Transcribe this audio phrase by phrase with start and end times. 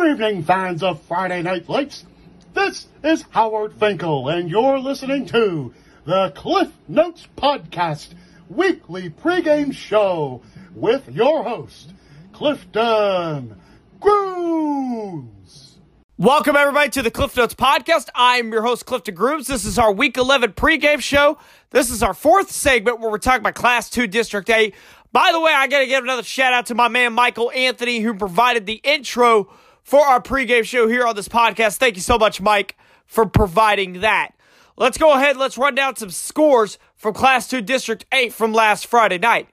[0.00, 2.06] Good evening, fans of Friday Night Lights.
[2.54, 5.74] This is Howard Finkel, and you're listening to
[6.06, 8.14] the Cliff Notes Podcast
[8.48, 10.40] weekly pregame show
[10.74, 11.92] with your host,
[12.32, 13.60] Clifton
[14.00, 15.76] Grooms.
[16.16, 18.08] Welcome, everybody, to the Cliff Notes Podcast.
[18.14, 19.48] I'm your host, Clifton Grooms.
[19.48, 21.36] This is our Week 11 pregame show.
[21.72, 24.74] This is our fourth segment where we're talking about Class 2 District 8.
[25.12, 28.00] By the way, I got to give another shout out to my man, Michael Anthony,
[28.00, 29.50] who provided the intro
[29.82, 31.76] for our pregame show here on this podcast.
[31.76, 34.32] Thank you so much, Mike, for providing that.
[34.76, 35.36] Let's go ahead.
[35.36, 39.48] Let's run down some scores from Class 2 District 8 from last Friday night.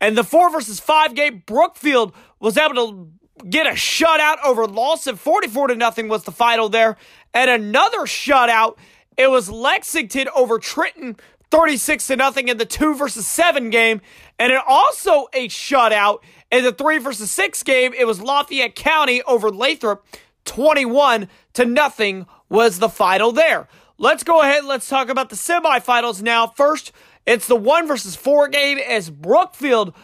[0.00, 5.16] And the 4 versus 5 game, Brookfield was able to get a shutout over Lawson.
[5.16, 6.96] 44 to nothing was the final there.
[7.34, 8.76] And another shutout.
[9.16, 11.16] It was Lexington over Trenton
[11.50, 14.00] 36 to nothing in the 2 versus 7 game.
[14.38, 17.92] And it also a shutout in the 3 versus 6 game.
[17.92, 20.04] It was Lafayette County over Lathrop
[20.44, 23.68] 21 to nothing was the final there.
[23.98, 26.46] Let's go ahead let's talk about the semifinals now.
[26.46, 26.92] First,
[27.26, 29.94] it's the 1 versus 4 game as Brookfield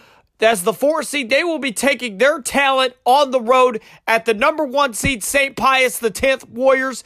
[0.40, 4.34] as the four seed, they will be taking their talent on the road at the
[4.34, 5.56] number one seed, St.
[5.56, 7.04] Pius the 10th Warriors.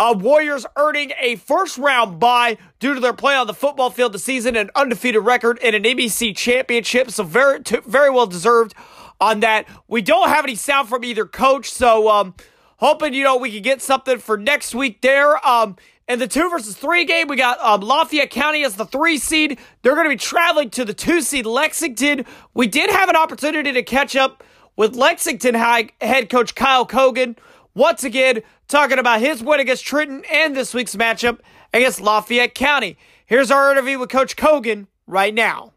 [0.00, 4.14] Uh, Warriors earning a first round bye due to their play on the football field
[4.14, 7.10] this season, an undefeated record in an ABC championship.
[7.10, 8.72] So very, t- very well deserved
[9.20, 9.68] on that.
[9.88, 12.34] We don't have any sound from either coach, so um,
[12.78, 15.46] hoping you know we can get something for next week there.
[15.46, 15.76] Um,
[16.08, 19.58] in the two versus three game, we got um, Lafayette County as the three seed.
[19.82, 22.24] They're going to be traveling to the two seed Lexington.
[22.54, 24.42] We did have an opportunity to catch up
[24.76, 27.36] with Lexington high head coach Kyle Kogan
[27.74, 31.40] once again talking about his win against Trenton and this week's matchup
[31.74, 32.96] against Lafayette County.
[33.26, 35.72] Here's our interview with Coach Kogan right now.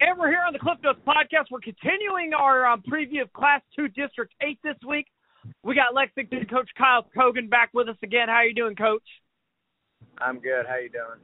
[0.00, 1.46] And we're here on the Cliff Notes podcast.
[1.50, 5.06] We're continuing our um, preview of Class 2 District 8 this week.
[5.62, 8.28] We got Lexington coach Kyle Kogan back with us again.
[8.28, 9.02] How are you doing, coach?
[10.18, 10.66] I'm good.
[10.66, 11.20] How you doing?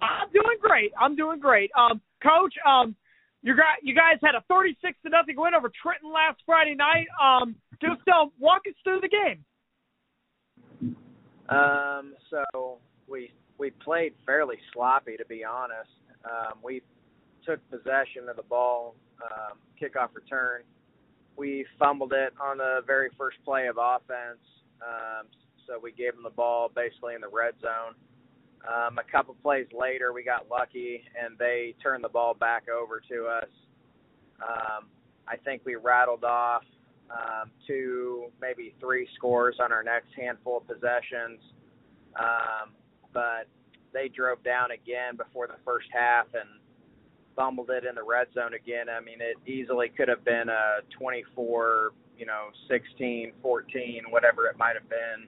[0.00, 0.92] I'm doing great.
[1.00, 1.70] I'm doing great.
[1.78, 2.96] Um, coach, um,
[3.42, 7.06] you got you guys had a 36 to nothing win over Trenton last Friday night.
[7.20, 9.44] Um, just uh, walk us through the game.
[11.52, 15.90] Um, so we we played fairly sloppy, to be honest.
[16.24, 16.82] Um, we
[17.46, 20.62] took possession of the ball, um, kickoff return.
[21.36, 24.40] We fumbled it on the very first play of offense,
[24.80, 25.26] um,
[25.66, 27.94] so we gave them the ball basically in the red zone.
[28.66, 33.02] Um, a couple plays later, we got lucky and they turned the ball back over
[33.10, 33.48] to us.
[34.40, 34.86] Um,
[35.26, 36.62] I think we rattled off
[37.12, 41.40] um, two, maybe three scores on our next handful of possessions.
[42.18, 42.72] Um,
[43.12, 43.46] but
[43.92, 46.48] they drove down again before the first half and
[47.36, 48.86] fumbled it in the red zone again.
[48.88, 54.56] I mean, it easily could have been a 24, you know, 16, 14, whatever it
[54.58, 55.26] might have been,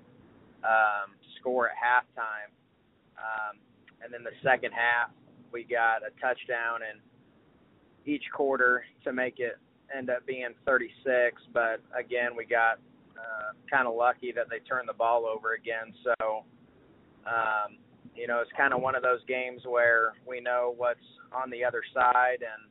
[0.64, 2.52] um, score at halftime.
[3.16, 3.58] Um,
[4.02, 5.10] and then the second half,
[5.52, 7.00] we got a touchdown in
[8.12, 9.56] each quarter to make it
[9.96, 11.42] end up being 36.
[11.52, 12.78] But again, we got
[13.16, 15.92] uh, kind of lucky that they turned the ball over again.
[16.02, 16.44] So,
[17.26, 17.78] um,
[18.14, 21.64] you know, it's kind of one of those games where we know what's on the
[21.64, 22.70] other side, and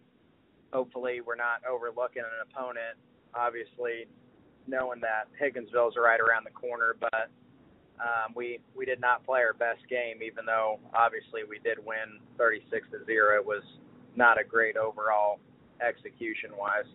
[0.71, 2.97] hopefully we're not overlooking an opponent.
[3.35, 4.07] Obviously,
[4.67, 7.29] knowing that Higginsville's right around the corner, but
[7.99, 12.19] um, we we did not play our best game, even though obviously we did win
[12.37, 13.39] 36 to zero.
[13.39, 13.63] It was
[14.15, 15.39] not a great overall
[15.81, 16.85] execution wise.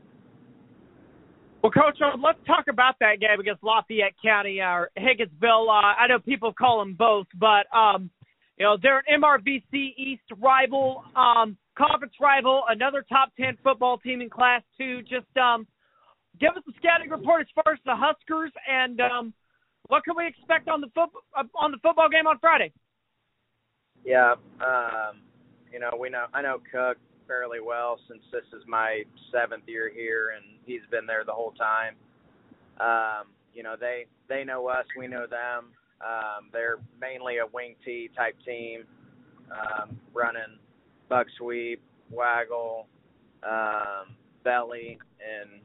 [1.63, 5.67] Well, Coach, uh, let's talk about that game against Lafayette County or Higginsville.
[5.69, 8.11] Uh, I know people call them both, but um,
[8.57, 14.21] you know they're an MRVC East rival, um, conference rival, another top ten football team
[14.21, 15.03] in Class Two.
[15.03, 15.67] Just um,
[16.39, 19.35] give us a scouting report as far as the Huskers and um,
[19.89, 22.73] what can we expect on the foot uh, on the football game on Friday?
[24.05, 25.23] Yeah, um,
[25.73, 29.93] you know we know I know Cook fairly well since this is my seventh year
[29.95, 31.95] here, and he's been there the whole time.
[32.81, 35.67] Um, you know they they know us, we know them.
[36.01, 38.85] Um, they're mainly a wing T type team,
[39.51, 40.59] um, running
[41.09, 42.87] buck sweep, waggle,
[43.43, 45.61] um, belly, and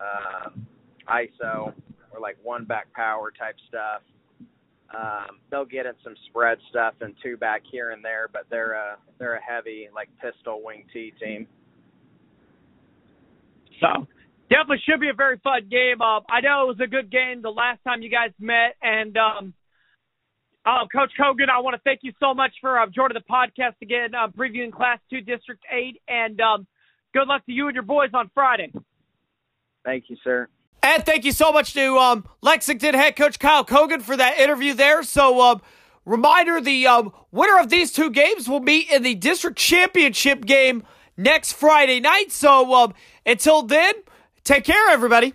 [0.00, 0.66] um,
[1.08, 1.72] ISO
[2.12, 4.02] or like one back power type stuff.
[4.96, 8.72] Um, they'll get in some spread stuff and two back here and there, but they're
[8.72, 11.46] a they're a heavy like pistol wing T team.
[13.80, 14.06] So
[14.50, 16.02] definitely should be a very fun game.
[16.02, 19.16] Uh, I know it was a good game the last time you guys met, and
[19.16, 19.54] um,
[20.66, 23.80] uh, Coach Kogan, I want to thank you so much for uh, joining the podcast
[23.80, 26.66] again, uh, previewing Class Two District Eight, and um,
[27.14, 28.72] good luck to you and your boys on Friday.
[29.84, 30.48] Thank you, sir.
[30.82, 34.74] And thank you so much to um, Lexington head coach Kyle Kogan for that interview
[34.74, 35.02] there.
[35.02, 35.60] So, um,
[36.06, 40.82] reminder the um, winner of these two games will meet in the district championship game
[41.16, 42.32] next Friday night.
[42.32, 42.94] So, um,
[43.26, 43.92] until then,
[44.42, 45.34] take care, everybody.